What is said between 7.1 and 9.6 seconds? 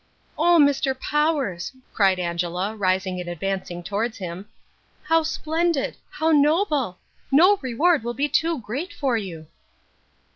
No reward will be too great for you."